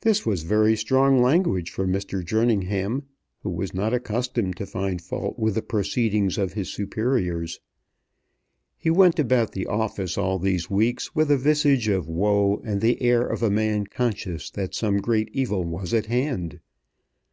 This 0.00 0.26
was 0.26 0.42
very 0.42 0.74
strong 0.74 1.22
language 1.22 1.70
for 1.70 1.86
Mr. 1.86 2.24
Jerningham, 2.24 3.04
who 3.44 3.50
was 3.50 3.72
not 3.72 3.94
accustomed 3.94 4.56
to 4.56 4.66
find 4.66 5.00
fault 5.00 5.38
with 5.38 5.54
the 5.54 5.62
proceedings 5.62 6.36
of 6.36 6.54
his 6.54 6.68
superiors. 6.72 7.60
He 8.76 8.90
went 8.90 9.20
about 9.20 9.52
the 9.52 9.68
office 9.68 10.18
all 10.18 10.40
these 10.40 10.68
weeks 10.68 11.14
with 11.14 11.30
a 11.30 11.36
visage 11.38 11.86
of 11.86 12.08
woe 12.08 12.60
and 12.64 12.80
the 12.80 13.00
air 13.00 13.24
of 13.24 13.40
a 13.40 13.48
man 13.48 13.86
conscious 13.86 14.50
that 14.50 14.74
some 14.74 14.96
great 14.96 15.28
evil 15.32 15.62
was 15.62 15.94
at 15.94 16.06
hand. 16.06 16.58